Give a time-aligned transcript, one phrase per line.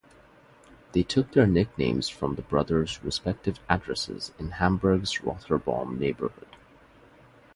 [0.93, 6.55] They took their nicknames from the brothers' respective addresses in Hamburg's Rotherbaum neighborhood.